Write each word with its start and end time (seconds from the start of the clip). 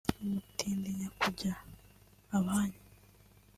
Umutindi 0.23 0.87
Nyakujya 0.99 1.53
(Abahanya 2.37 2.79